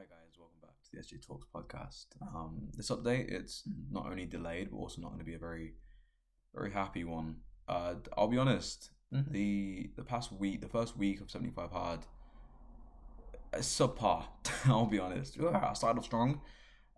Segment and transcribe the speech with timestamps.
[0.00, 2.06] Hi guys, welcome back to the SG Talks podcast.
[2.22, 5.74] Um, this update it's not only delayed but also not going to be a very,
[6.54, 7.36] very happy one.
[7.68, 9.30] Uh, I'll be honest, Mhm.
[9.30, 12.00] the the past week, the first week of seventy five hard,
[13.52, 14.24] it's subpar.
[14.64, 15.38] I'll be honest.
[15.38, 16.40] I started off strong,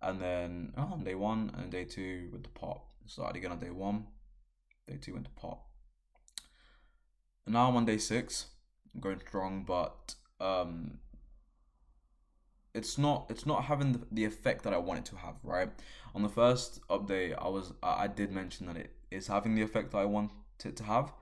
[0.00, 2.86] and then oh, on day one and day two with the pop.
[3.06, 4.06] Started again on day one,
[4.86, 5.66] day two went to pop.
[7.46, 8.46] And now I'm on day six.
[8.94, 11.00] I'm going strong, but um,
[12.82, 15.36] it's not it's not having the, the effect that I want it to have.
[15.44, 15.70] Right
[16.16, 19.62] on the first update, I was I, I did mention that it is having the
[19.62, 20.32] effect that I want
[20.64, 21.12] it to have,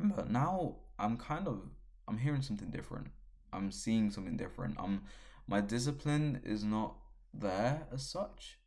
[0.00, 1.62] but now I'm kind of
[2.08, 3.08] I'm hearing something different.
[3.52, 4.74] I'm seeing something different.
[4.80, 5.02] I'm
[5.46, 6.96] my discipline is not
[7.32, 8.58] there as such.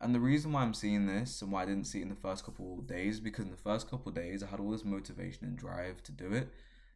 [0.00, 2.24] And the reason why I'm seeing this and why I didn't see it in the
[2.26, 4.84] first couple of days because in the first couple of days I had all this
[4.84, 6.48] motivation and drive to do it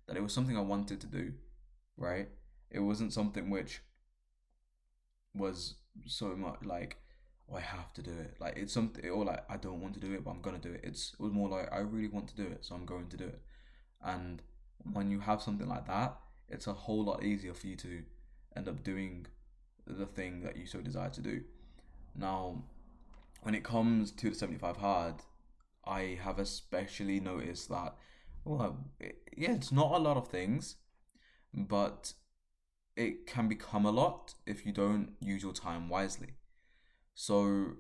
[0.07, 1.33] that it was something I wanted to do,
[1.97, 2.29] right?
[2.71, 3.81] It wasn't something which
[5.35, 5.77] was
[6.07, 6.99] so much like
[7.51, 8.37] oh, I have to do it.
[8.41, 10.73] Like it's something or like I don't want to do it but I'm gonna do
[10.73, 10.81] it.
[10.85, 13.17] It's it was more like I really want to do it, so I'm going to
[13.17, 13.41] do it.
[14.03, 14.43] And
[14.93, 16.17] when you have something like that,
[16.49, 18.03] it's a whole lot easier for you to
[18.57, 19.27] end up doing
[19.87, 21.43] the thing that you so desire to do.
[22.15, 22.65] Now,
[23.43, 25.15] when it comes to the 75 hard,
[25.85, 27.95] I have especially noticed that,
[28.45, 28.79] well,
[29.37, 30.77] yeah, it's not a lot of things,
[31.55, 32.13] but
[33.01, 36.35] it can become a lot if you don't use your time wisely.
[37.15, 37.77] So,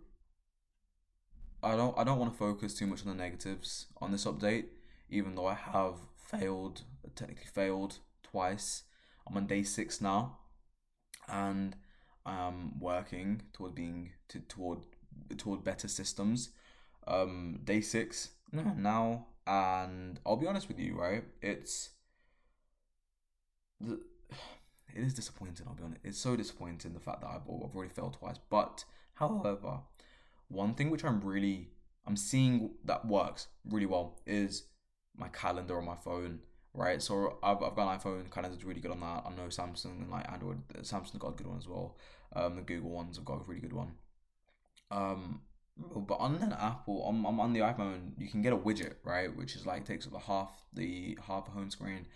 [1.62, 4.64] I don't, I don't want to focus too much on the negatives on this update,
[5.10, 6.82] even though I have failed,
[7.14, 8.84] technically failed twice.
[9.26, 10.38] I'm on day six now,
[11.28, 11.76] and
[12.24, 14.78] I'm working toward being to, toward
[15.36, 16.48] toward better systems.
[17.06, 21.24] Um, day six now, and I'll be honest with you, right?
[21.42, 21.90] It's
[23.80, 24.00] the
[24.94, 25.66] it is disappointing.
[25.68, 26.00] I'll be honest.
[26.04, 28.36] It's so disappointing the fact that I've, I've already failed twice.
[28.48, 29.80] But however,
[30.48, 31.68] one thing which I'm really
[32.06, 34.64] I'm seeing that works really well is
[35.16, 36.40] my calendar on my phone.
[36.72, 38.30] Right, so I've, I've got an iPhone.
[38.30, 39.24] Calendar's really good on that.
[39.26, 40.58] I know Samsung and like Android.
[40.82, 41.96] Samsung's got a good one as well.
[42.34, 43.94] Um, the Google ones have got a really good one.
[44.92, 45.40] Um,
[45.76, 49.56] but on an Apple, on, on the iPhone, you can get a widget, right, which
[49.56, 52.06] is like takes up the half the half the home screen,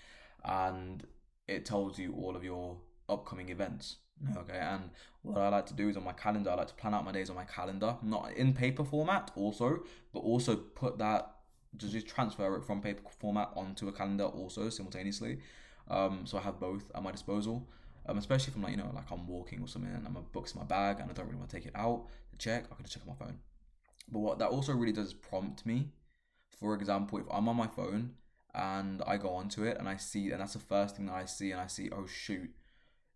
[0.44, 1.04] and
[1.48, 2.78] it tells you all of your
[3.08, 3.96] upcoming events.
[4.36, 4.90] Okay, and
[5.22, 7.12] what I like to do is on my calendar, I like to plan out my
[7.12, 9.80] days on my calendar, not in paper format, also,
[10.12, 11.34] but also put that
[11.76, 15.38] just transfer it from paper format onto a calendar also simultaneously.
[15.88, 17.68] Um, so I have both at my disposal.
[18.06, 20.20] Um, especially if I'm like you know like I'm walking or something and I'm a
[20.20, 22.66] book's in my bag and I don't really want to take it out to check,
[22.70, 23.38] I can just check on my phone.
[24.12, 25.88] But what that also really does prompt me.
[26.60, 28.12] For example, if I'm on my phone
[28.54, 31.24] and I go onto it and I see, and that's the first thing that I
[31.24, 32.50] see, and I see, oh shoot,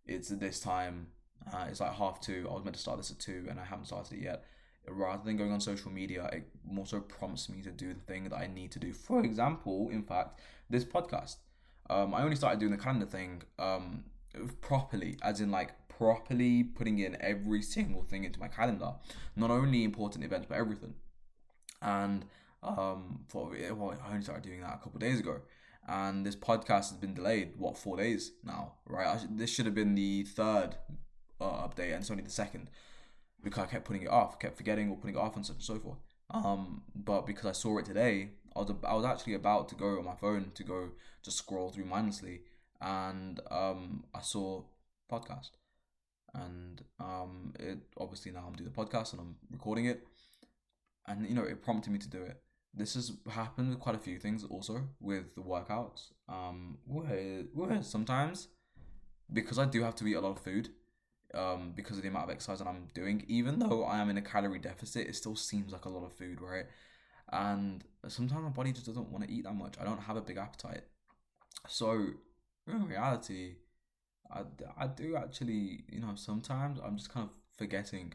[0.05, 1.07] it's at this time.
[1.51, 2.47] Uh, it's like half two.
[2.49, 4.43] I was meant to start this at two, and I haven't started it yet.
[4.87, 8.23] Rather than going on social media, it more so prompts me to do the thing
[8.25, 8.91] that I need to do.
[8.91, 10.39] For example, in fact,
[10.69, 11.37] this podcast.
[11.89, 14.03] Um, I only started doing the calendar thing um,
[14.61, 18.93] properly, as in like properly putting in every single thing into my calendar,
[19.35, 20.95] not only important events but everything.
[21.81, 22.25] And
[22.63, 25.41] um, for well, I only started doing that a couple days ago,
[25.87, 27.53] and this podcast has been delayed.
[27.57, 28.73] What four days now?
[28.85, 29.19] Right?
[29.19, 30.75] Should, this should have been the third
[31.39, 32.69] uh, update, and it's only the second
[33.43, 35.63] because I kept putting it off, kept forgetting or putting it off, and such and
[35.63, 35.99] so forth.
[36.31, 39.97] Um, but because I saw it today, I was I was actually about to go
[39.97, 40.89] on my phone to go
[41.23, 42.41] just scroll through mindlessly,
[42.81, 44.63] and um, I saw
[45.11, 45.51] podcast,
[46.33, 50.05] and um, it obviously now I'm doing the podcast and I'm recording it,
[51.07, 52.41] and you know it prompted me to do it.
[52.73, 56.11] This has happened with quite a few things also with the workouts.
[56.27, 58.47] Um, where where sometimes
[59.31, 60.69] because I do have to eat a lot of food,
[61.33, 64.17] um, because of the amount of exercise that I'm doing, even though I am in
[64.17, 66.65] a calorie deficit, it still seems like a lot of food, right?
[67.31, 69.75] And sometimes my body just doesn't want to eat that much.
[69.79, 70.81] I don't have a big appetite.
[71.67, 72.07] So,
[72.67, 73.55] in reality,
[74.31, 74.41] I,
[74.77, 78.13] I do actually, you know, sometimes I'm just kind of forgetting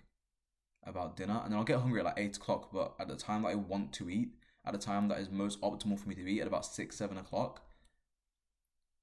[0.85, 3.43] about dinner and then I'll get hungry at like 8 o'clock, but at the time
[3.43, 4.31] that I want to eat,
[4.67, 7.19] at a time that is most optimal for me to eat at about 6, 7
[7.19, 7.63] o'clock,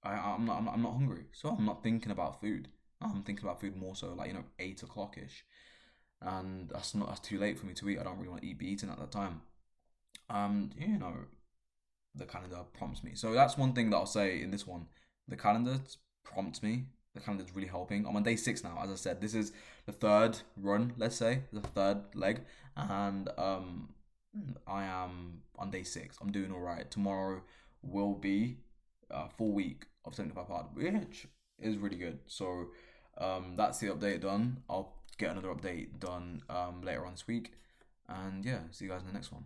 [0.04, 1.26] I, I'm, not, I'm, not, I'm not hungry.
[1.32, 2.68] So I'm not thinking about food.
[3.02, 5.44] I'm thinking about food more so like, you know, 8 o'clock ish.
[6.22, 8.00] And that's not that's too late for me to eat.
[8.00, 9.42] I don't really want to eat be eating at that time.
[10.30, 11.14] Um, you know,
[12.14, 13.12] the calendar prompts me.
[13.16, 14.86] So that's one thing that I'll say in this one.
[15.28, 15.80] The calendar
[16.24, 16.86] prompts me.
[17.14, 18.06] The calendar's really helping.
[18.06, 18.80] I'm on day six now.
[18.82, 19.52] As I said, this is
[19.86, 20.94] the third run.
[20.98, 22.42] Let's say the third leg,
[22.78, 23.90] and um,
[24.68, 26.18] I am on day six.
[26.22, 26.90] I'm doing all right.
[26.90, 27.42] Tomorrow
[27.82, 28.58] will be
[29.10, 31.28] a full week of 75 hard, which
[31.60, 32.20] is really good.
[32.28, 32.68] So
[33.18, 34.64] um, that's the update done.
[34.70, 37.54] I'll get another update done um, later on this week.
[38.08, 39.46] And yeah, see you guys in the next one.